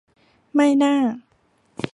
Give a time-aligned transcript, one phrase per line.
[0.55, 0.95] ไม่น่า